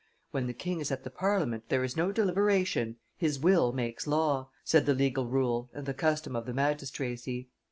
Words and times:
"When 0.31 0.47
the 0.47 0.53
king 0.55 0.79
is 0.79 0.91
at 0.91 1.03
the 1.03 1.11
Parliament, 1.11 1.65
there 1.69 1.83
is 1.83 1.95
no 1.95 2.11
deliberation; 2.11 2.95
his 3.17 3.37
will 3.37 3.71
makes 3.71 4.07
law," 4.07 4.49
said 4.63 4.87
the 4.87 4.95
legal 4.95 5.27
rule 5.27 5.69
and 5.75 5.85
the 5.85 5.93
custom 5.93 6.35
of 6.35 6.47
the 6.47 6.55
magistracy. 6.55 7.49